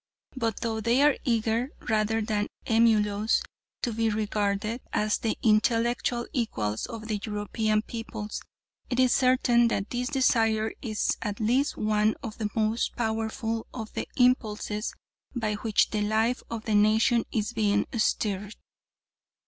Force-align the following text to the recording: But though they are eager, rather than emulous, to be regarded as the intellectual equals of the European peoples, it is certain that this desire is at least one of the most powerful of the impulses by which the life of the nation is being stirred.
But 0.35 0.61
though 0.61 0.81
they 0.81 1.03
are 1.03 1.15
eager, 1.25 1.69
rather 1.87 2.21
than 2.23 2.47
emulous, 2.65 3.43
to 3.83 3.93
be 3.93 4.09
regarded 4.09 4.81
as 4.91 5.19
the 5.19 5.37
intellectual 5.43 6.25
equals 6.33 6.87
of 6.87 7.07
the 7.07 7.19
European 7.23 7.83
peoples, 7.83 8.41
it 8.89 8.99
is 8.99 9.13
certain 9.13 9.67
that 9.67 9.91
this 9.91 10.09
desire 10.09 10.73
is 10.81 11.17
at 11.21 11.39
least 11.39 11.77
one 11.77 12.15
of 12.23 12.39
the 12.39 12.49
most 12.55 12.95
powerful 12.95 13.67
of 13.75 13.93
the 13.93 14.07
impulses 14.15 14.95
by 15.35 15.53
which 15.53 15.91
the 15.91 16.01
life 16.01 16.41
of 16.49 16.65
the 16.65 16.73
nation 16.73 17.23
is 17.31 17.53
being 17.53 17.85
stirred. 17.95 18.55